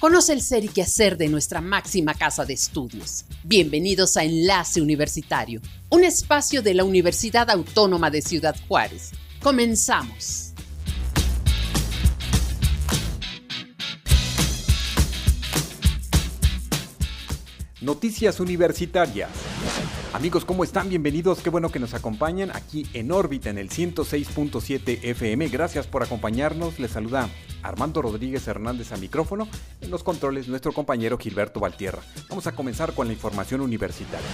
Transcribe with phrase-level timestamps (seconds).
[0.00, 3.26] Conoce el ser y quehacer de nuestra máxima casa de estudios.
[3.44, 9.10] Bienvenidos a Enlace Universitario, un espacio de la Universidad Autónoma de Ciudad Juárez.
[9.42, 10.54] Comenzamos.
[17.82, 19.28] Noticias Universitarias.
[20.12, 20.88] Amigos, ¿cómo están?
[20.88, 21.40] Bienvenidos.
[21.40, 25.48] Qué bueno que nos acompañan aquí en órbita en el 106.7 FM.
[25.48, 26.80] Gracias por acompañarnos.
[26.80, 27.28] Les saluda
[27.62, 29.46] Armando Rodríguez Hernández a micrófono.
[29.80, 32.02] En los controles, nuestro compañero Gilberto Valtierra.
[32.28, 34.26] Vamos a comenzar con la información universitaria.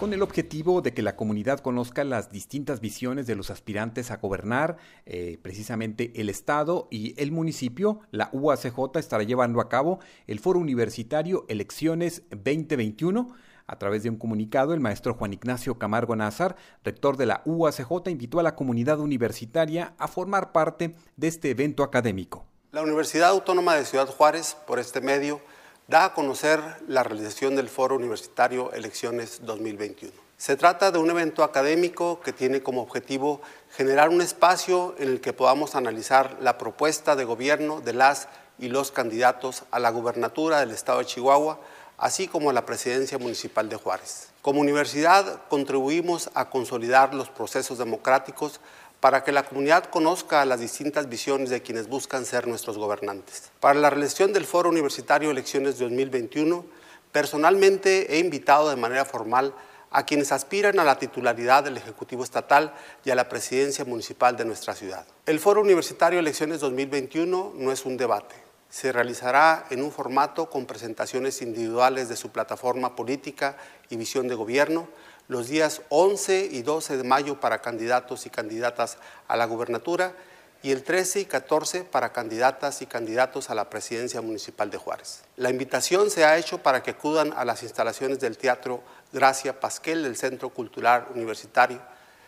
[0.00, 4.16] Con el objetivo de que la comunidad conozca las distintas visiones de los aspirantes a
[4.16, 10.38] gobernar, eh, precisamente el Estado y el municipio, la UACJ estará llevando a cabo el
[10.38, 13.34] Foro Universitario Elecciones 2021
[13.66, 18.08] a través de un comunicado, el maestro Juan Ignacio Camargo Nazar, rector de la UACJ,
[18.08, 22.46] invitó a la comunidad universitaria a formar parte de este evento académico.
[22.72, 25.40] La Universidad Autónoma de Ciudad Juárez, por este medio,
[25.88, 30.12] da a conocer la realización del Foro Universitario Elecciones 2021.
[30.36, 35.20] Se trata de un evento académico que tiene como objetivo generar un espacio en el
[35.20, 40.60] que podamos analizar la propuesta de gobierno de las y los candidatos a la gubernatura
[40.60, 41.60] del Estado de Chihuahua,
[41.98, 44.28] así como la presidencia municipal de Juárez.
[44.42, 48.60] Como universidad contribuimos a consolidar los procesos democráticos
[49.00, 53.50] para que la comunidad conozca las distintas visiones de quienes buscan ser nuestros gobernantes.
[53.60, 56.64] Para la realización del Foro Universitario Elecciones 2021,
[57.12, 59.54] personalmente he invitado de manera formal
[59.90, 64.44] a quienes aspiran a la titularidad del Ejecutivo Estatal y a la presidencia municipal de
[64.44, 65.06] nuestra ciudad.
[65.24, 68.34] El Foro Universitario Elecciones 2021 no es un debate,
[68.68, 73.56] se realizará en un formato con presentaciones individuales de su plataforma política
[73.88, 74.88] y visión de gobierno
[75.28, 80.14] los días 11 y 12 de mayo para candidatos y candidatas a la gubernatura
[80.62, 85.22] y el 13 y 14 para candidatas y candidatos a la presidencia municipal de Juárez.
[85.36, 88.82] La invitación se ha hecho para que acudan a las instalaciones del Teatro
[89.12, 91.80] Gracia Pasquel del Centro Cultural Universitario.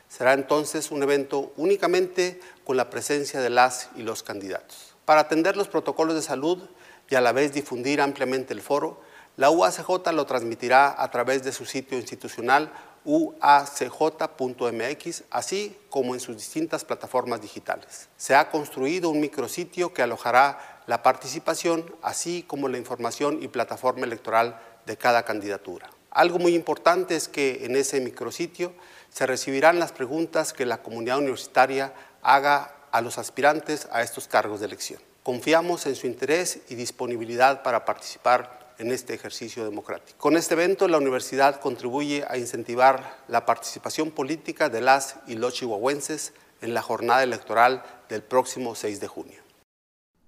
[0.09, 4.88] Será entonces un evento únicamente con la presencia de las y los candidatos.
[5.09, 6.69] Para atender los protocolos de salud
[7.09, 9.01] y a la vez difundir ampliamente el foro,
[9.39, 12.71] la UACJ lo transmitirá a través de su sitio institucional
[13.07, 13.55] uacj.mx,
[15.31, 18.11] así como en sus distintas plataformas digitales.
[18.19, 24.05] Se ha construido un micrositio que alojará la participación, así como la información y plataforma
[24.05, 25.89] electoral de cada candidatura.
[26.11, 28.75] Algo muy importante es que en ese micrositio
[29.09, 34.61] se recibirán las preguntas que la comunidad universitaria haga a los aspirantes a estos cargos
[34.61, 35.01] de elección.
[35.23, 40.19] Confiamos en su interés y disponibilidad para participar en este ejercicio democrático.
[40.19, 45.55] Con este evento, la universidad contribuye a incentivar la participación política de las y los
[45.55, 49.43] chihuahuenses en la jornada electoral del próximo 6 de junio.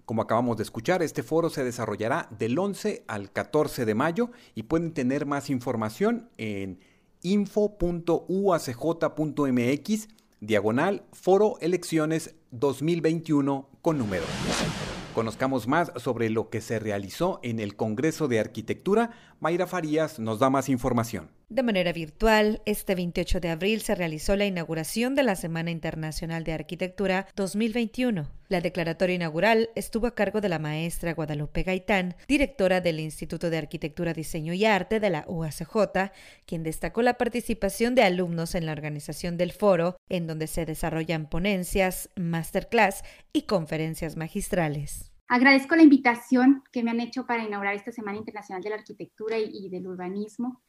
[0.04, 4.65] Como acabamos de escuchar, este foro se desarrollará del 11 al 14 de mayo y
[4.65, 6.81] pueden tener más información en
[7.22, 8.19] info.uacj.mx
[10.41, 14.25] diagonal foro elecciones 2021 con número.
[15.15, 19.11] Conozcamos más sobre lo que se realizó en el Congreso de Arquitectura.
[19.41, 21.31] Mayra Farías nos da más información.
[21.50, 26.44] De manera virtual, este 28 de abril se realizó la inauguración de la Semana Internacional
[26.44, 28.31] de Arquitectura 2021.
[28.47, 33.59] La declaratoria inaugural estuvo a cargo de la maestra Guadalupe Gaitán, directora del Instituto de
[33.59, 36.12] Arquitectura, Diseño y Arte de la UACJ,
[36.47, 41.28] quien destacó la participación de alumnos en la organización del foro, en donde se desarrollan
[41.28, 45.11] ponencias, masterclass y conferencias magistrales.
[45.32, 49.38] Agradezco la invitación que me han hecho para inaugurar esta Semana Internacional de la Arquitectura
[49.38, 50.61] y, del Urbanismo.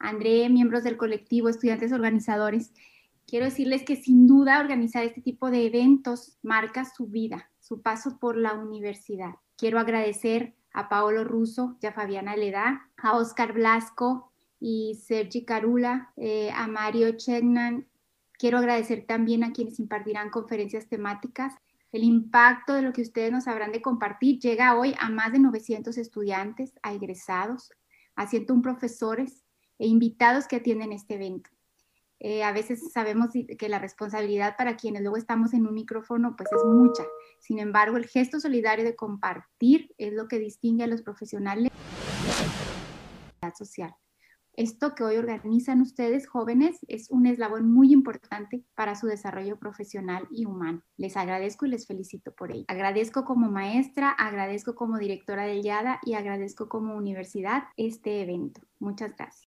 [0.00, 2.72] André, miembros del colectivo, estudiantes organizadores,
[3.26, 8.18] quiero decirles que sin duda organizar este tipo de eventos marca su vida, su paso
[8.18, 9.34] por la universidad.
[9.56, 16.12] Quiero agradecer a Paolo Russo y a Fabiana Leda, a Oscar Blasco y Sergi Carula,
[16.16, 17.86] eh, a Mario Chegnan.
[18.38, 21.52] Quiero agradecer también a quienes impartirán conferencias temáticas.
[21.92, 25.40] El impacto de lo que ustedes nos habrán de compartir llega hoy a más de
[25.40, 27.70] 900 estudiantes, a egresados,
[28.14, 29.44] a 101 profesores
[29.80, 31.50] e invitados que atienden este evento.
[32.20, 36.50] Eh, a veces sabemos que la responsabilidad para quienes luego estamos en un micrófono pues
[36.52, 37.02] es mucha.
[37.40, 41.72] Sin embargo, el gesto solidario de compartir es lo que distingue a los profesionales
[43.56, 43.94] social.
[44.52, 50.28] Esto que hoy organizan ustedes jóvenes es un eslabón muy importante para su desarrollo profesional
[50.30, 50.82] y humano.
[50.98, 52.64] Les agradezco y les felicito por ello.
[52.68, 58.60] Agradezco como maestra, agradezco como directora del YADA y agradezco como universidad este evento.
[58.78, 59.49] Muchas gracias.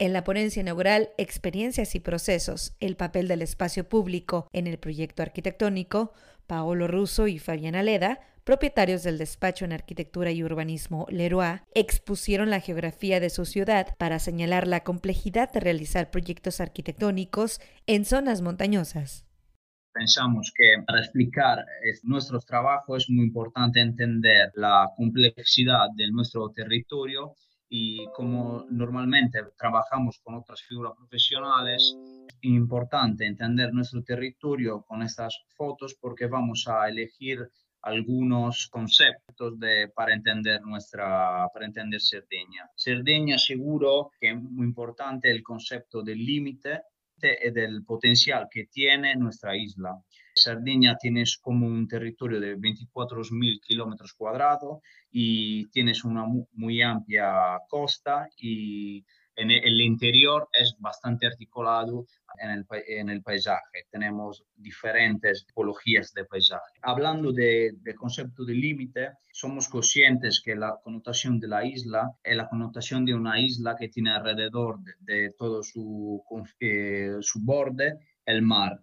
[0.00, 5.22] En la ponencia inaugural Experiencias y Procesos, el papel del espacio público en el proyecto
[5.22, 6.14] arquitectónico,
[6.46, 12.60] Paolo Russo y Fabiana Leda, propietarios del despacho en arquitectura y urbanismo Leroy, expusieron la
[12.60, 19.26] geografía de su ciudad para señalar la complejidad de realizar proyectos arquitectónicos en zonas montañosas.
[19.92, 21.58] Pensamos que para explicar
[22.04, 27.34] nuestros trabajos es muy importante entender la complejidad de nuestro territorio
[27.72, 31.96] y como normalmente trabajamos con otras figuras profesionales,
[32.28, 37.48] es importante entender nuestro territorio con estas fotos porque vamos a elegir
[37.82, 42.68] algunos conceptos de, para entender nuestra para entender Cerdeña.
[42.76, 46.82] Cerdeña seguro que es muy importante el concepto del límite
[47.22, 49.96] y del potencial que tiene nuestra isla.
[50.34, 54.78] Sardinia tienes como un territorio de 24.000 kilómetros cuadrados
[55.10, 59.04] y tienes una muy amplia costa y
[59.40, 62.06] en el interior es bastante articulado
[62.38, 63.86] en el, en el paisaje.
[63.90, 66.78] Tenemos diferentes tipologías de paisaje.
[66.82, 72.36] Hablando del de concepto de límite, somos conscientes que la connotación de la isla es
[72.36, 76.22] la connotación de una isla que tiene alrededor de, todo su,
[76.60, 78.80] eh, su borde el mar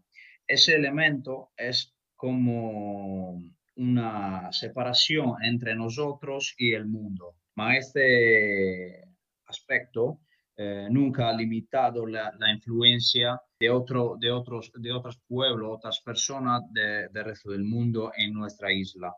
[0.48, 3.42] ese elemento es como
[3.76, 7.36] una separación entre nosotros y el mundo.
[7.54, 9.04] Pero este
[9.46, 10.22] aspecto
[10.58, 16.64] eh, nunca ha limitado la, influencia de, otro, de, otros, de otros pueblos, otras personas
[16.72, 19.14] del resto del mundo en nuestra isla.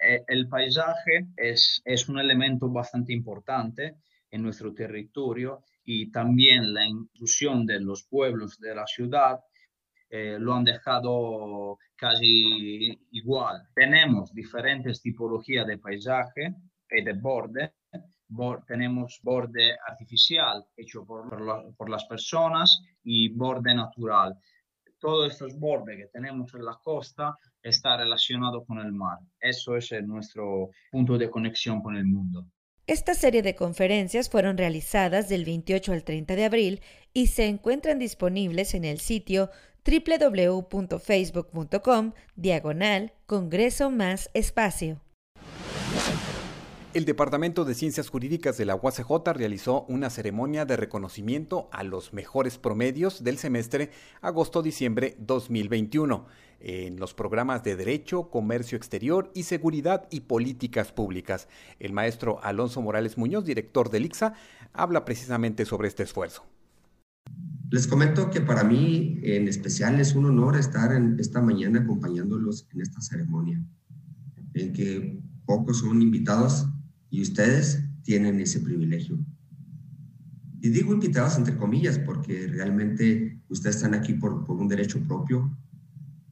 [0.00, 3.96] Eh, el paisaje es, es un elemento bastante importante
[4.30, 9.40] en nuestro territorio y también la inclusión de los pueblos de la ciudad
[10.10, 13.66] eh, lo han dejado casi igual.
[13.74, 16.54] Tenemos diferentes tipologías de paisaje
[16.88, 17.72] y de borde.
[18.66, 24.38] Tenemos borde artificial hecho por, por, las personas y borde natural.
[24.98, 29.18] Todos estos bordes que tenemos en la costa está relacionado con el mar.
[29.40, 32.46] Eso es nuestro punto de conexión con el mundo.
[32.86, 36.82] Esta serie de conferencias fueron realizadas del 28 al 30 de abril
[37.14, 39.48] y se encuentran disponibles en el sitio
[39.86, 45.03] www.facebook.com diagonal Congreso más Espacio.
[46.94, 52.12] El Departamento de Ciencias Jurídicas de la UACJ realizó una ceremonia de reconocimiento a los
[52.12, 56.24] mejores promedios del semestre agosto-diciembre 2021
[56.60, 61.48] en los programas de Derecho, Comercio Exterior y Seguridad y Políticas Públicas.
[61.80, 64.34] El maestro Alonso Morales Muñoz, director del ICSA,
[64.72, 66.44] habla precisamente sobre este esfuerzo.
[67.70, 72.68] Les comento que para mí en especial es un honor estar en esta mañana acompañándolos
[72.72, 73.60] en esta ceremonia,
[74.54, 76.68] en que pocos son invitados
[77.14, 79.18] y ustedes tienen ese privilegio.
[80.60, 85.56] Y digo invitados entre comillas porque realmente ustedes están aquí por, por un derecho propio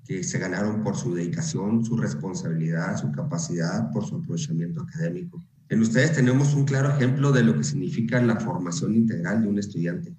[0.04, 5.40] que se ganaron por su dedicación, su responsabilidad, su capacidad, por su aprovechamiento académico.
[5.68, 9.58] En ustedes tenemos un claro ejemplo de lo que significa la formación integral de un
[9.58, 10.16] estudiante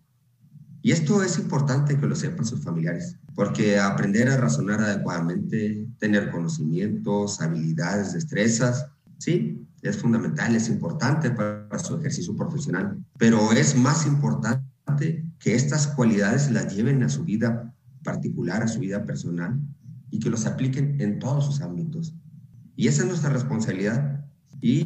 [0.86, 6.30] y esto es importante que lo sepan sus familiares, porque aprender a razonar adecuadamente, tener
[6.30, 8.88] conocimientos, habilidades, destrezas,
[9.18, 15.88] sí, es fundamental, es importante para su ejercicio profesional, pero es más importante que estas
[15.88, 19.60] cualidades las lleven a su vida particular, a su vida personal
[20.10, 22.16] y que los apliquen en todos sus ámbitos.
[22.76, 24.26] Y esa es nuestra responsabilidad.
[24.62, 24.86] Y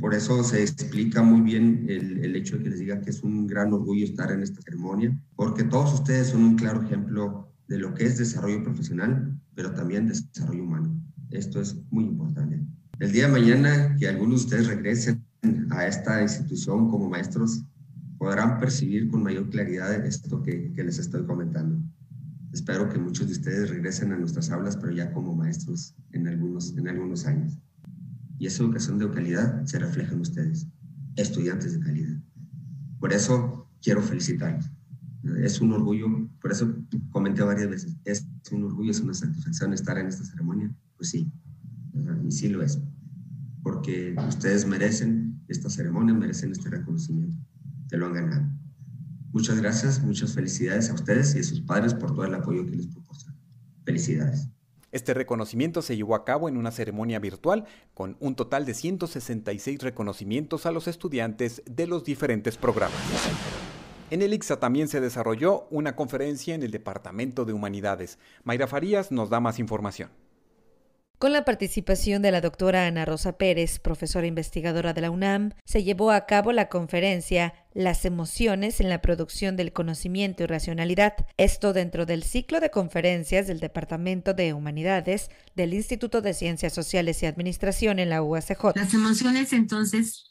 [0.00, 3.22] por eso se explica muy bien el, el, hecho de que les diga que es
[3.22, 7.78] un gran orgullo estar en esta ceremonia, porque todos ustedes son un claro ejemplo de
[7.78, 11.00] lo que es desarrollo profesional, pero también desarrollo humano.
[11.30, 12.62] Esto es muy importante.
[13.00, 15.24] El día de mañana que algunos de ustedes regresen
[15.70, 17.62] a esta institución como maestros,
[18.18, 21.80] podrán percibir con mayor claridad esto que, les estoy comentando.
[22.52, 26.76] Espero que muchos de ustedes regresen a nuestras aulas, pero ya como maestros en algunos,
[26.76, 27.56] en algunos años.
[28.36, 30.66] Y esa educación de calidad se refleja en ustedes,
[31.14, 32.16] estudiantes de calidad.
[32.98, 34.72] Por eso quiero felicitarlos.
[35.38, 36.08] Es un orgullo,
[36.40, 36.74] por eso
[37.10, 40.74] comenté varias veces, es un orgullo, es una satisfacción estar en esta ceremonia.
[40.96, 41.30] Pues sí,
[42.26, 42.80] y sí lo es.
[43.62, 47.36] Porque ustedes merecen esta ceremonia, merecen este reconocimiento.
[47.88, 48.46] Te lo han ganado.
[49.32, 52.76] Muchas gracias, muchas felicidades a ustedes y a sus padres por todo el apoyo que
[52.76, 53.38] les proporcionan.
[53.84, 54.48] Felicidades.
[54.90, 59.82] Este reconocimiento se llevó a cabo en una ceremonia virtual con un total de 166
[59.82, 62.98] reconocimientos a los estudiantes de los diferentes programas.
[64.10, 68.18] En el ICSA también se desarrolló una conferencia en el Departamento de Humanidades.
[68.44, 70.08] Mayra Farías nos da más información.
[71.18, 75.82] Con la participación de la doctora Ana Rosa Pérez, profesora investigadora de la UNAM, se
[75.82, 81.72] llevó a cabo la conferencia Las emociones en la producción del conocimiento y racionalidad, esto
[81.72, 87.26] dentro del ciclo de conferencias del Departamento de Humanidades del Instituto de Ciencias Sociales y
[87.26, 88.76] Administración en la UACJ.
[88.76, 90.24] Las emociones entonces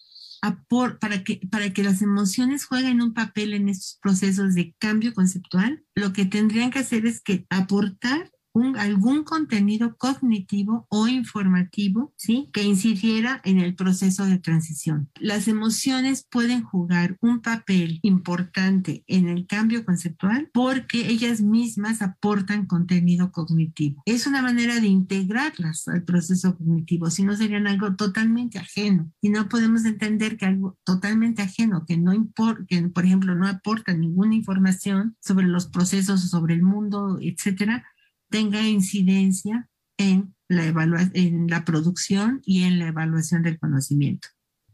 [1.02, 5.84] para que, para que las emociones jueguen un papel en estos procesos de cambio conceptual,
[5.96, 8.32] lo que tendrían que hacer es que aportar
[8.78, 12.50] algún contenido cognitivo o informativo, ¿sí?
[12.54, 15.10] Que incidiera en el proceso de transición.
[15.20, 22.66] Las emociones pueden jugar un papel importante en el cambio conceptual porque ellas mismas aportan
[22.66, 24.02] contenido cognitivo.
[24.06, 29.12] Es una manera de integrarlas al proceso cognitivo, si no serían algo totalmente ajeno.
[29.22, 33.48] Y no podemos entender que algo totalmente ajeno, que no importa, que por ejemplo no
[33.48, 37.86] aporta ninguna información sobre los procesos, sobre el mundo, etcétera,
[38.30, 40.66] tenga incidencia en la,
[41.14, 44.28] en la producción y en la evaluación del conocimiento.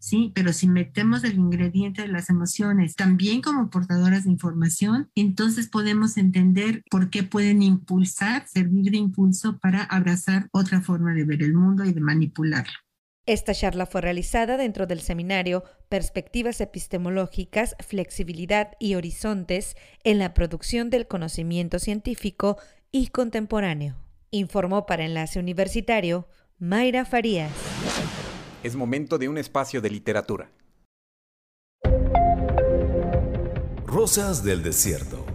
[0.03, 0.33] ¿sí?
[0.35, 6.17] Pero si metemos el ingrediente de las emociones también como portadoras de información, entonces podemos
[6.17, 11.53] entender por qué pueden impulsar, servir de impulso para abrazar otra forma de ver el
[11.53, 12.73] mundo y de manipularlo.
[13.25, 20.89] Esta charla fue realizada dentro del seminario Perspectivas epistemológicas, flexibilidad y horizontes en la producción
[20.89, 22.57] del conocimiento científico
[22.93, 23.95] y contemporáneo.
[24.29, 26.27] Informó para Enlace Universitario
[26.59, 27.51] Mayra Farías.
[28.61, 30.51] Es momento de un espacio de literatura.
[33.85, 35.25] Rosas del Desierto.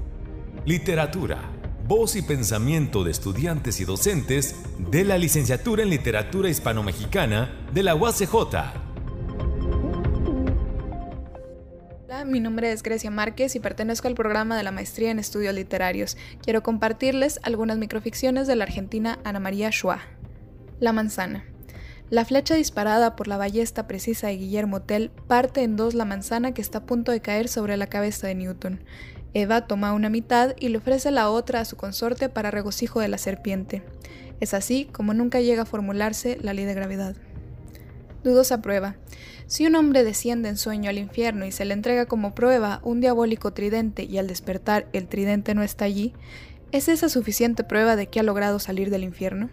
[0.64, 1.50] Literatura.
[1.84, 7.94] Voz y pensamiento de estudiantes y docentes de la licenciatura en Literatura Hispano-Mexicana de la
[7.94, 8.87] UACJ
[12.24, 16.16] mi nombre es Grecia Márquez y pertenezco al programa de la Maestría en Estudios Literarios.
[16.42, 20.00] Quiero compartirles algunas microficciones de la argentina Ana María Schwa.
[20.80, 21.44] La manzana.
[22.08, 26.54] La flecha disparada por la ballesta precisa de Guillermo Tell parte en dos la manzana
[26.54, 28.80] que está a punto de caer sobre la cabeza de Newton.
[29.34, 33.08] Eva toma una mitad y le ofrece la otra a su consorte para regocijo de
[33.08, 33.82] la serpiente.
[34.40, 37.16] Es así como nunca llega a formularse la ley de gravedad.
[38.24, 38.96] Dudosa prueba.
[39.46, 43.00] Si un hombre desciende en sueño al infierno y se le entrega como prueba un
[43.00, 46.12] diabólico tridente y al despertar el tridente no está allí,
[46.72, 49.50] ¿es esa suficiente prueba de que ha logrado salir del infierno?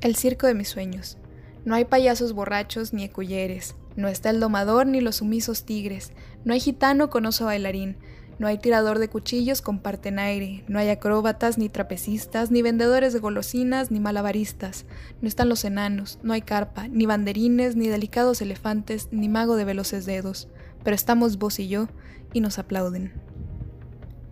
[0.00, 1.18] El circo de mis sueños.
[1.64, 6.12] No hay payasos borrachos ni ecuyeres, no está el domador ni los sumisos tigres,
[6.44, 7.96] no hay gitano con oso bailarín,
[8.38, 13.18] no hay tirador de cuchillos con partenaire, no hay acróbatas, ni trapecistas, ni vendedores de
[13.18, 14.84] golosinas, ni malabaristas.
[15.22, 19.64] No están los enanos, no hay carpa, ni banderines, ni delicados elefantes, ni mago de
[19.64, 20.48] veloces dedos.
[20.84, 21.88] Pero estamos vos y yo,
[22.34, 23.12] y nos aplauden.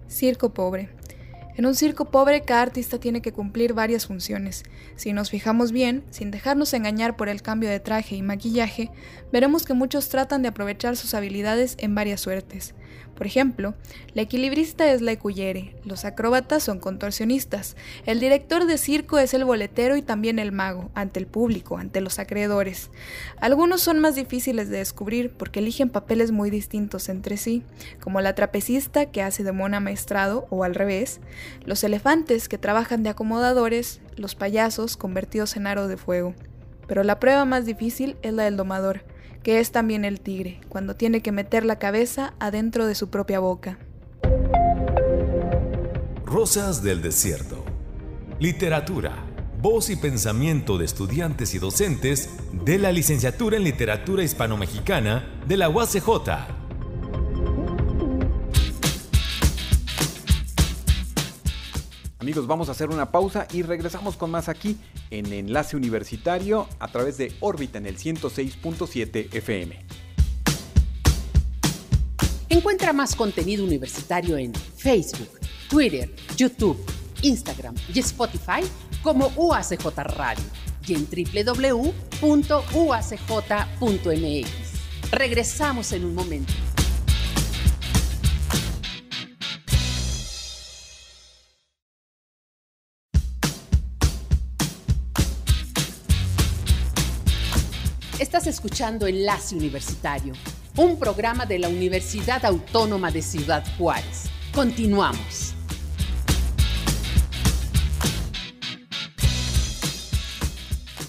[0.06, 0.90] Circo pobre.
[1.56, 4.64] En un circo pobre cada artista tiene que cumplir varias funciones.
[4.96, 8.90] Si nos fijamos bien, sin dejarnos engañar por el cambio de traje y maquillaje,
[9.32, 12.74] veremos que muchos tratan de aprovechar sus habilidades en varias suertes.
[13.14, 13.74] Por ejemplo,
[14.12, 19.44] la equilibrista es la ecuyere, los acróbatas son contorsionistas, el director de circo es el
[19.44, 22.90] boletero y también el mago, ante el público, ante los acreedores.
[23.40, 27.62] Algunos son más difíciles de descubrir porque eligen papeles muy distintos entre sí,
[28.00, 31.20] como la trapecista que hace de mona maestrado o al revés,
[31.64, 36.34] los elefantes que trabajan de acomodadores, los payasos convertidos en aro de fuego.
[36.88, 39.02] Pero la prueba más difícil es la del domador,
[39.44, 43.38] que es también el tigre, cuando tiene que meter la cabeza adentro de su propia
[43.38, 43.78] boca.
[46.24, 47.62] Rosas del Desierto.
[48.40, 49.12] Literatura.
[49.60, 55.68] Voz y pensamiento de estudiantes y docentes de la licenciatura en Literatura Hispano-Mexicana de la
[55.68, 56.63] UACJ.
[62.34, 64.76] Amigos, vamos a hacer una pausa y regresamos con más aquí
[65.10, 69.86] en Enlace Universitario a través de órbita en el 106.7 FM.
[72.48, 75.28] Encuentra más contenido universitario en Facebook,
[75.70, 76.76] Twitter, YouTube,
[77.22, 78.62] Instagram y Spotify
[79.00, 80.44] como UACJ Radio
[80.88, 81.92] y en www.uacj.mx.
[85.12, 86.52] Regresamos en un momento.
[98.36, 100.34] Estás escuchando Enlace Universitario,
[100.76, 104.24] un programa de la Universidad Autónoma de Ciudad Juárez.
[104.52, 105.54] Continuamos.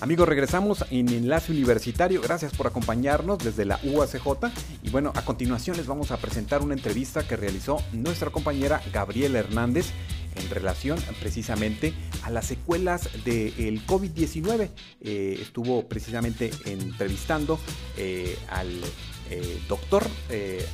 [0.01, 2.21] Amigos, regresamos en Enlace Universitario.
[2.21, 4.51] Gracias por acompañarnos desde la UACJ.
[4.83, 9.39] Y bueno, a continuación les vamos a presentar una entrevista que realizó nuestra compañera Gabriela
[9.39, 9.87] Hernández
[10.35, 14.69] en relación precisamente a las secuelas del COVID-19.
[15.01, 17.59] Eh, estuvo precisamente entrevistando
[17.97, 18.81] eh, al
[19.29, 20.05] eh, doctor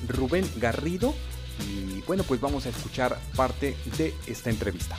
[0.08, 1.14] Rubén Garrido
[1.70, 4.98] y bueno, pues vamos a escuchar parte de esta entrevista.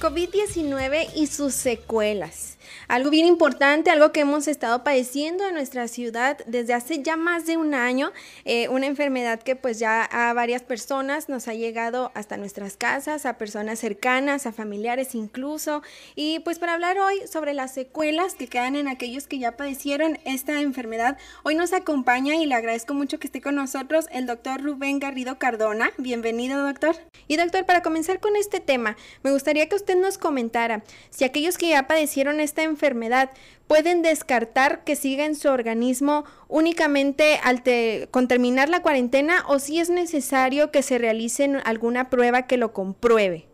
[0.00, 2.55] COVID-19 y sus secuelas.
[2.88, 7.46] Algo bien importante, algo que hemos estado padeciendo en nuestra ciudad desde hace ya más
[7.46, 8.12] de un año,
[8.44, 13.26] eh, una enfermedad que pues ya a varias personas nos ha llegado hasta nuestras casas,
[13.26, 15.82] a personas cercanas, a familiares incluso.
[16.14, 20.18] Y pues para hablar hoy sobre las secuelas que quedan en aquellos que ya padecieron
[20.24, 24.62] esta enfermedad, hoy nos acompaña y le agradezco mucho que esté con nosotros el doctor
[24.62, 25.90] Rubén Garrido Cardona.
[25.98, 26.96] Bienvenido, doctor.
[27.28, 31.58] Y doctor, para comenzar con este tema, me gustaría que usted nos comentara si aquellos
[31.58, 33.30] que ya padecieron esta enfermedad enfermedad,
[33.66, 37.62] pueden descartar que siga en su organismo únicamente al
[38.10, 42.72] con terminar la cuarentena o si es necesario que se realice alguna prueba que lo
[42.72, 43.46] compruebe?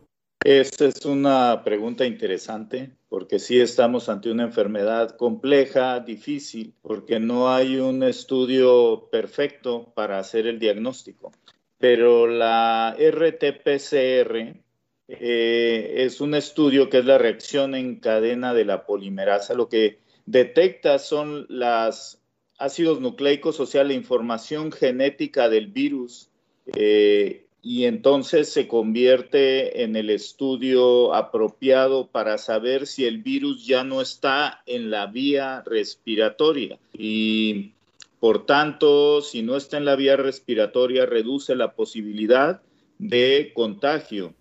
[0.43, 7.53] Esta es una pregunta interesante porque sí estamos ante una enfermedad compleja, difícil, porque no
[7.53, 11.31] hay un estudio perfecto para hacer el diagnóstico.
[11.77, 14.62] Pero la RT-PCR
[15.19, 19.53] eh, es un estudio que es la reacción en cadena de la polimerasa.
[19.53, 22.19] Lo que detecta son los
[22.57, 26.29] ácidos nucleicos, o sea, la información genética del virus.
[26.75, 33.85] Eh, y entonces se convierte en el estudio apropiado para saber si el virus ya
[33.85, 36.77] no está en la vía respiratoria.
[36.91, 37.71] Y
[38.19, 42.61] por tanto, si no está en la vía respiratoria, reduce la posibilidad
[42.97, 44.33] de contagio.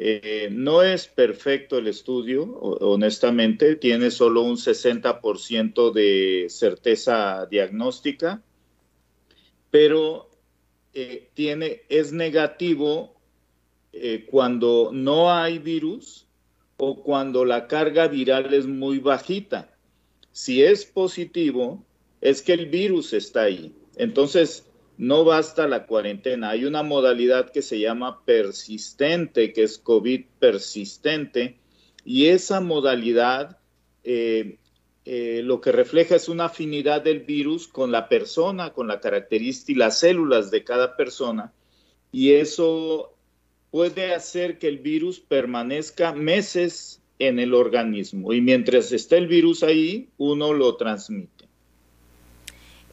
[0.00, 8.40] Eh, no es perfecto el estudio, honestamente, tiene solo un 60% de certeza diagnóstica,
[9.72, 10.30] pero
[10.94, 13.16] eh, tiene, es negativo
[13.92, 16.28] eh, cuando no hay virus
[16.76, 19.76] o cuando la carga viral es muy bajita.
[20.30, 21.84] Si es positivo,
[22.20, 23.74] es que el virus está ahí.
[23.96, 24.67] Entonces,
[24.98, 26.50] no basta la cuarentena.
[26.50, 31.56] Hay una modalidad que se llama persistente, que es COVID persistente,
[32.04, 33.58] y esa modalidad
[34.02, 34.58] eh,
[35.04, 39.72] eh, lo que refleja es una afinidad del virus con la persona, con la característica
[39.72, 41.52] y las células de cada persona,
[42.12, 43.14] y eso
[43.70, 49.62] puede hacer que el virus permanezca meses en el organismo, y mientras está el virus
[49.62, 51.47] ahí, uno lo transmite.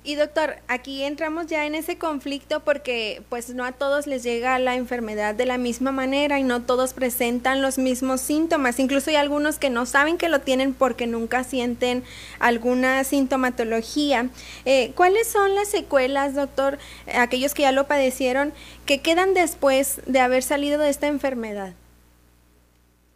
[0.07, 4.59] Y doctor, aquí entramos ya en ese conflicto porque pues no a todos les llega
[4.59, 8.77] la enfermedad de la misma manera y no todos presentan los mismos síntomas.
[8.77, 12.03] Incluso hay algunos que no saben que lo tienen porque nunca sienten
[12.37, 14.29] alguna sintomatología.
[14.65, 16.77] Eh, ¿Cuáles son las secuelas, doctor,
[17.11, 18.53] aquellos que ya lo padecieron,
[18.85, 21.73] que quedan después de haber salido de esta enfermedad?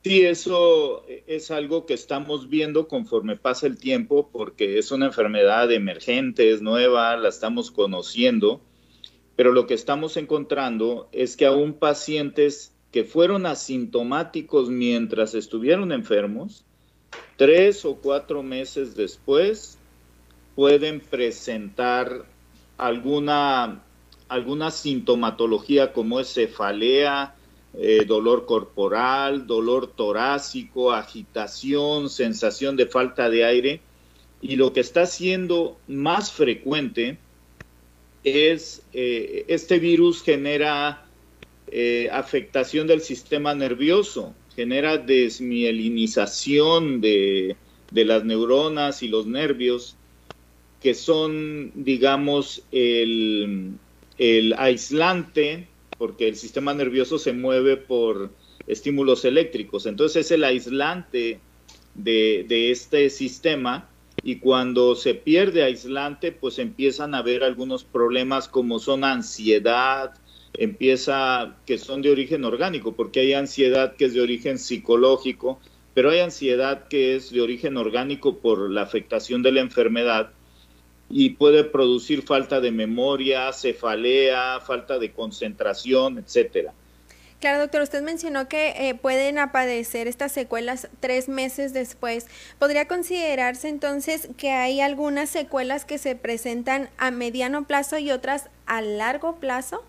[0.02, 5.70] Sí, eso es algo que estamos viendo conforme pasa el tiempo porque es una enfermedad
[5.74, 8.62] emergente, es nueva, la estamos conociendo,
[9.36, 16.64] pero lo que estamos encontrando es que aún pacientes que fueron asintomáticos mientras estuvieron enfermos,
[17.36, 19.78] tres o cuatro meses después
[20.56, 22.26] pueden presentar
[22.78, 23.84] alguna,
[24.30, 27.36] alguna sintomatología como es cefalea,
[27.78, 33.82] eh, dolor corporal, dolor torácico, agitación, sensación de falta de aire.
[34.42, 37.20] Y lo que está siendo más frecuente
[38.24, 41.06] es eh, este virus genera
[41.68, 47.56] eh, afectación del sistema nervioso, genera desmielinización de,
[47.92, 49.96] de, las neuronas y los nervios,
[50.82, 53.74] que son, digamos, el,
[54.18, 55.68] el aislante
[56.00, 58.32] porque el sistema nervioso se mueve por
[58.66, 59.86] estímulos eléctricos.
[59.86, 61.42] Entonces es el aislante
[61.94, 63.90] de, este sistema
[64.24, 70.14] y cuando se pierde aislante, pues empiezan a haber algunos problemas como son ansiedad,
[70.54, 75.60] empieza que son de origen orgánico, porque hay ansiedad que es de origen psicológico,
[75.94, 80.32] pero hay ansiedad que es de origen orgánico por la afectación de la enfermedad
[81.10, 86.74] y puede producir falta de memoria, cefalea, falta de concentración, etcétera.
[87.40, 92.28] Claro, doctor, usted mencionó que eh, pueden aparecer estas secuelas tres meses después.
[92.60, 98.50] ¿Podría considerarse entonces que hay algunas secuelas que se presentan a mediano plazo y otras
[98.66, 99.84] a largo plazo?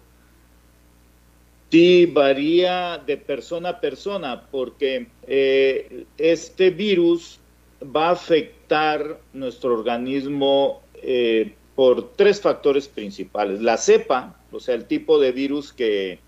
[1.72, 7.40] Sí, varía de persona a persona porque eh, este virus
[7.84, 13.60] va a afectar nuestro organismo eh, por tres factores principales.
[13.62, 16.18] La cepa, o sea, el tipo de virus que,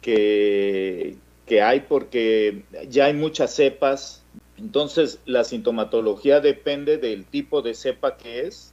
[0.00, 1.16] que,
[1.62, 4.24] hay porque ya hay muchas cepas.
[4.58, 8.72] Entonces, la sintomatología depende del tipo de cepa que es,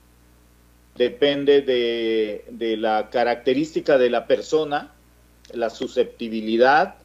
[0.96, 4.94] depende de, de la característica de la persona,
[5.54, 6.96] la susceptibilidad,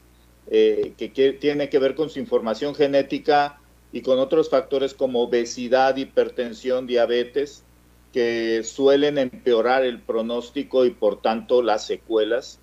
[0.51, 3.61] eh, que, que tiene que ver con su información genética
[3.93, 7.65] y con otros factores como obesidad, hipertensión, diabetes,
[8.13, 12.59] que suelen empeorar el pronóstico y por tanto las secuelas.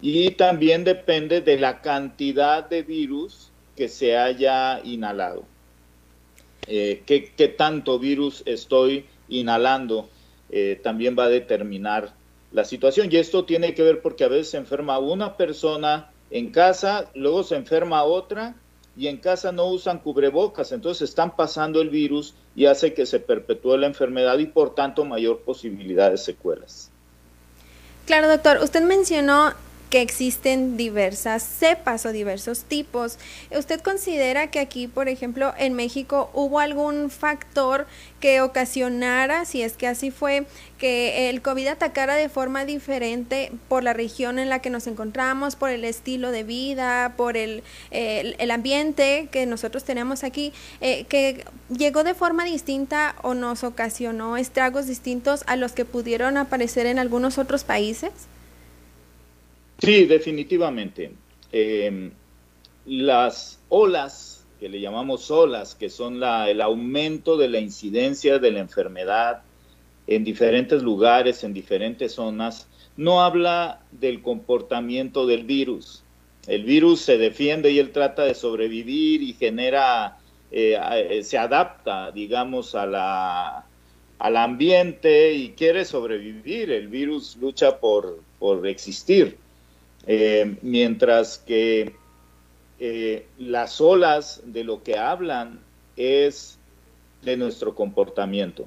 [0.00, 5.44] Y también depende de la cantidad de virus que se haya inhalado.
[6.66, 10.08] Eh, ¿qué, ¿qué, tanto virus estoy inhalando?
[10.50, 12.14] Eh, también va a determinar
[12.52, 13.08] la situación.
[13.10, 17.42] Y esto tiene que ver porque a veces se enferma una persona en casa, luego
[17.42, 18.54] se enferma otra
[18.96, 23.20] y en casa no usan cubrebocas, entonces están pasando el virus y hace que se
[23.20, 26.90] perpetúe la enfermedad y por tanto mayor posibilidad de secuelas.
[28.06, 29.54] Claro, doctor, usted mencionó
[29.94, 33.16] que existen diversas cepas o diversos tipos.
[33.56, 37.86] ¿Usted considera que aquí, por ejemplo, en México hubo algún factor
[38.18, 40.46] que ocasionara, si es que así fue,
[40.78, 45.54] que el COVID atacara de forma diferente por la región en la que nos encontramos,
[45.54, 51.44] por el estilo de vida, por el, el, ambiente que nosotros tenemos aquí, eh, que
[51.70, 56.98] llegó de forma distinta o nos ocasionó estragos distintos a los que pudieron aparecer en
[56.98, 58.10] algunos otros países?
[59.84, 61.12] Sí, definitivamente.
[61.52, 62.10] Eh,
[62.86, 68.60] las olas, que le llamamos olas, que son el aumento de la incidencia de la
[68.60, 69.42] enfermedad
[70.06, 72.66] en diferentes lugares, en diferentes zonas,
[72.96, 76.02] no habla del comportamiento del virus.
[76.46, 80.18] El virus se defiende y él trata de sobrevivir y genera,
[80.50, 80.78] eh,
[81.10, 83.66] eh se adapta, digamos, a la,
[84.18, 86.70] al ambiente y quiere sobrevivir.
[86.70, 89.43] El virus lucha por, por existir.
[90.06, 91.94] Eh, mientras que
[92.78, 95.60] eh, las olas de lo que hablan
[95.96, 96.58] es
[97.22, 98.66] de nuestro comportamiento.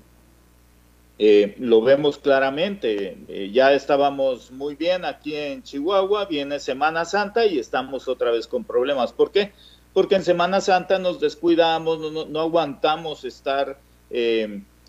[1.19, 3.17] Eh, lo vemos claramente,
[3.51, 8.63] ya estábamos muy bien aquí en Chihuahua, viene Semana Santa y estamos otra vez con
[8.63, 9.13] problemas.
[9.13, 9.51] ¿Por qué?
[9.93, 13.79] Porque en Semana Santa nos descuidamos, no, no aguantamos estar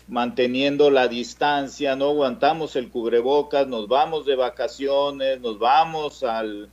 [0.09, 6.69] manteniendo la distancia, no aguantamos el cubrebocas, nos vamos de vacaciones, nos vamos al...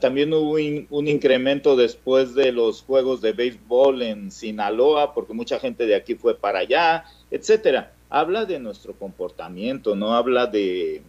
[0.00, 5.86] también hubo un, incremento después de los juegos de béisbol en Sinaloa, porque mucha gente
[5.86, 7.92] de aquí fue para allá, etcétera.
[8.08, 11.02] Habla de nuestro comportamiento, no habla de,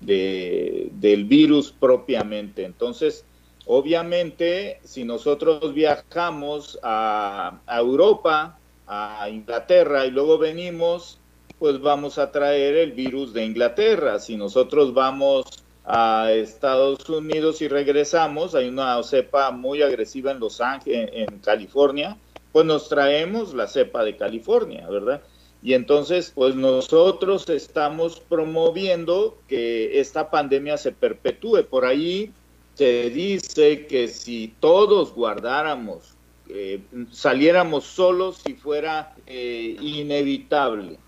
[0.00, 2.64] de del virus propiamente.
[2.64, 3.24] Entonces,
[3.66, 11.18] obviamente, si nosotros viajamos a, a Europa, a Inglaterra y luego venimos,
[11.58, 14.18] pues vamos a traer el virus de Inglaterra.
[14.18, 15.44] Si nosotros vamos
[15.84, 22.16] a Estados Unidos y regresamos, hay una cepa muy agresiva en Los Ángeles, en California,
[22.52, 25.22] pues nos traemos la cepa de California, ¿verdad?
[25.62, 31.64] Y entonces, pues nosotros estamos promoviendo que esta pandemia se perpetúe.
[31.68, 32.32] Por ahí
[32.74, 36.14] se dice que si todos guardáramos
[36.48, 36.80] eh,
[37.10, 40.98] saliéramos solos si fuera eh, inevitable,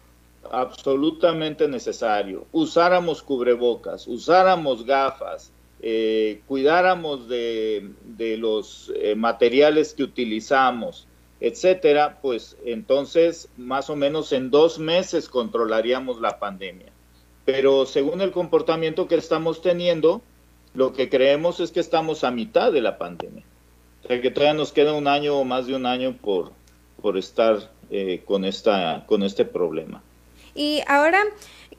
[0.51, 11.07] absolutamente necesario, usáramos cubrebocas, usáramos gafas, eh, cuidáramos de, de los materiales que utilizamos,
[11.41, 16.93] etcétera, pues entonces más o menos en dos meses controlaríamos la pandemia.
[17.45, 20.21] Pero según el comportamiento que estamos teniendo,
[20.75, 23.45] lo que creemos es que estamos a mitad de la pandemia
[24.09, 26.53] que todavía nos queda un año o más de un año por,
[27.01, 30.03] por estar eh, con, esta, con este problema.
[30.55, 31.23] Y ahora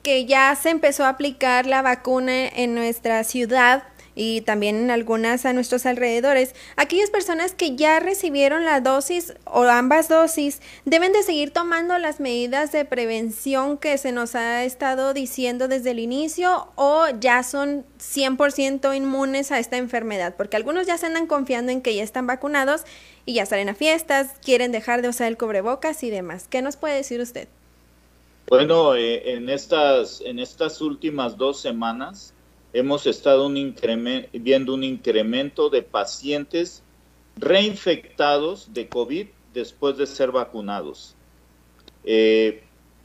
[0.02, 3.84] que ya se empezó a aplicar la vacuna en nuestra ciudad,
[4.20, 9.62] y también en algunas a nuestros alrededores, aquellas personas que ya recibieron la dosis o
[9.62, 15.14] ambas dosis deben de seguir tomando las medidas de prevención que se nos ha estado
[15.14, 20.98] diciendo desde el inicio o ya son 100% inmunes a esta enfermedad, porque algunos ya
[20.98, 22.82] se andan confiando en que ya están vacunados
[23.24, 26.46] y ya salen a fiestas, quieren dejar de usar el cubrebocas y demás.
[26.46, 27.48] ¿Qué nos puede decir usted?
[28.48, 32.34] Bueno, eh, en, estas, en estas últimas dos semanas
[32.72, 33.50] hemos estado
[34.32, 36.82] viendo un incremento de pacientes
[37.36, 41.14] reinfectados de COVID después de ser vacunados.
[42.04, 42.62] Eh,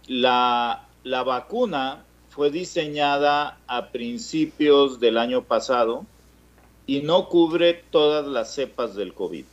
[0.07, 6.05] la, la, vacuna fue diseñada a principios del año pasado
[6.85, 9.45] y no cubre todas las cepas del COVID.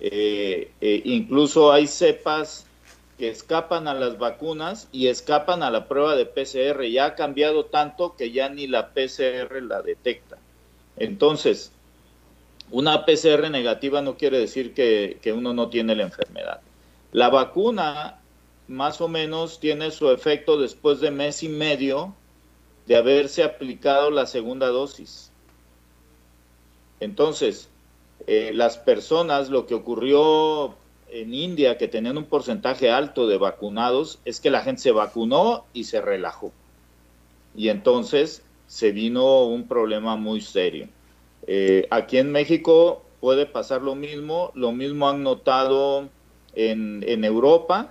[0.00, 2.66] Eh, eh, incluso hay cepas
[3.20, 6.82] que escapan a las vacunas y escapan a la prueba de PCR.
[6.86, 10.38] Ya ha cambiado tanto que ya ni la PCR la detecta.
[10.96, 11.70] Entonces,
[12.72, 16.60] Una PCR negativa no quiere decir que, que uno no tiene la enfermedad.
[17.10, 18.20] La vacuna
[18.68, 22.14] más o menos tiene su efecto después de mes y medio
[22.86, 25.32] de haberse aplicado la segunda dosis.
[27.00, 27.68] Entonces,
[28.28, 30.76] eh, las personas, lo que ocurrió
[31.12, 35.64] en India, que tenían un porcentaje alto de vacunados, es que la gente se vacunó
[35.72, 36.52] y se relajó.
[37.54, 40.88] Y entonces se vino un problema muy serio.
[41.46, 46.08] Eh, aquí en México puede pasar lo mismo, lo mismo han notado
[46.54, 47.90] en, Europa.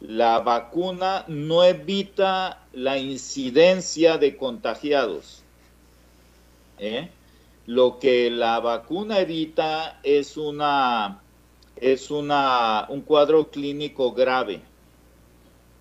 [0.00, 5.42] La vacuna no evita la incidencia de contagiados.
[6.78, 7.10] ¿eh?
[7.66, 11.20] Lo que la vacuna evita es una
[11.76, 14.60] es una, un cuadro clínico grave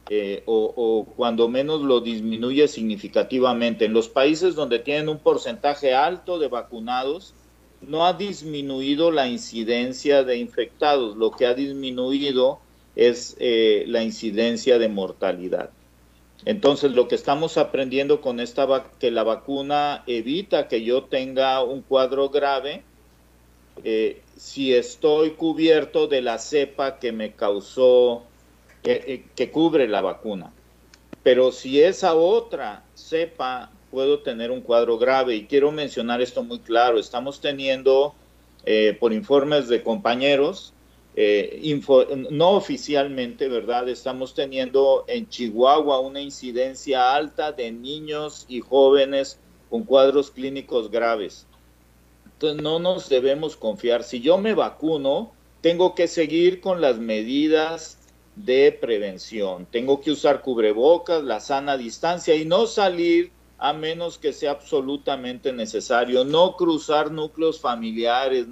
[0.10, 3.86] eh, o, cuando menos lo disminuye significativamente.
[3.86, 7.34] En los países donde tienen un porcentaje alto de vacunados,
[7.82, 12.60] no ha disminuido la incidencia de infectados, lo que ha disminuido
[12.96, 15.72] es eh, la incidencia de mortalidad.
[16.46, 21.82] Entonces, lo que estamos aprendiendo con esta que la vacuna evita que yo tenga un
[21.82, 22.84] cuadro grave
[23.84, 28.24] eh, si estoy cubierto de la cepa que me causó,
[28.84, 30.52] que, eh, que cubre la vacuna.
[31.24, 35.36] Pero si esa otra cepa puedo tener un cuadro grave.
[35.38, 37.00] Y quiero mencionar esto muy claro.
[37.00, 38.14] Estamos teniendo,
[38.66, 40.74] eh, por informes de compañeros,
[41.16, 41.82] eh,
[42.30, 43.88] no oficialmente, ¿verdad?
[43.88, 51.48] Estamos teniendo en Chihuahua una incidencia alta de niños y jóvenes con cuadros clínicos graves.
[52.42, 54.04] No nos debemos confiar.
[54.04, 57.98] Si yo me vacuno, tengo que seguir con las medidas
[58.36, 59.66] de prevención.
[59.72, 65.54] Tengo que usar cubrebocas, la sana distancia y no salir a menos que sea absolutamente
[65.54, 66.26] necesario.
[66.26, 68.48] No cruzar núcleos familiares.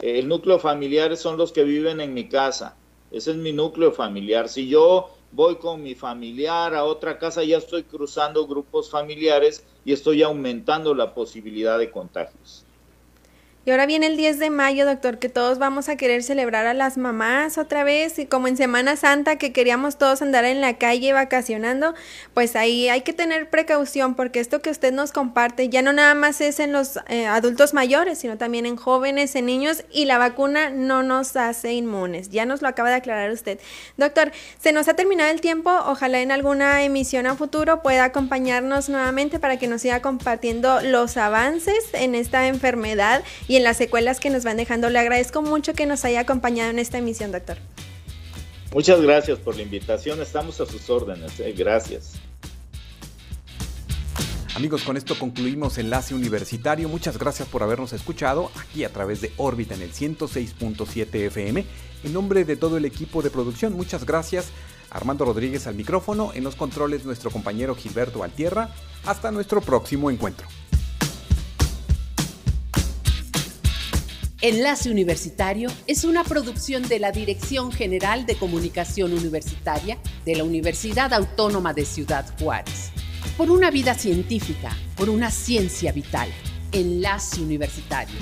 [0.00, 2.76] El núcleo familiar son los que viven en mi casa.
[3.10, 4.48] Ese es mi núcleo familiar.
[4.48, 9.92] Si yo voy con mi familiar a otra casa, ya estoy cruzando grupos familiares y
[9.92, 12.66] estoy aumentando la posibilidad de contagios.
[13.64, 16.74] Y ahora viene el 10 de mayo, doctor, que todos vamos a querer celebrar a
[16.74, 20.78] las mamás otra vez, y como en Semana Santa que queríamos todos andar en la
[20.78, 21.94] calle vacacionando,
[22.34, 26.14] pues ahí hay que tener precaución porque esto que usted nos comparte ya no nada
[26.14, 30.18] más es en los eh, adultos mayores, sino también en jóvenes, en niños, y la
[30.18, 32.30] vacuna no nos hace inmunes.
[32.30, 33.60] Ya nos lo acaba de aclarar usted.
[33.96, 38.88] Doctor, se nos ha terminado el tiempo, ojalá en alguna emisión a futuro pueda acompañarnos
[38.88, 43.22] nuevamente para que nos siga compartiendo los avances en esta enfermedad
[43.52, 44.88] y en las secuelas que nos van dejando.
[44.88, 47.58] Le agradezco mucho que nos haya acompañado en esta emisión, doctor.
[48.72, 50.22] Muchas gracias por la invitación.
[50.22, 51.38] Estamos a sus órdenes.
[51.38, 52.14] Eh, gracias.
[54.54, 56.88] Amigos, con esto concluimos Enlace Universitario.
[56.88, 61.66] Muchas gracias por habernos escuchado aquí a través de órbita en el 106.7 FM.
[62.04, 64.46] En nombre de todo el equipo de producción, muchas gracias.
[64.88, 68.70] Armando Rodríguez al micrófono, en los controles nuestro compañero Gilberto Altierra.
[69.04, 70.48] Hasta nuestro próximo encuentro.
[74.44, 81.12] Enlace Universitario es una producción de la Dirección General de Comunicación Universitaria de la Universidad
[81.12, 82.90] Autónoma de Ciudad Juárez.
[83.36, 86.28] Por una vida científica, por una ciencia vital.
[86.72, 88.18] Enlace Universitario.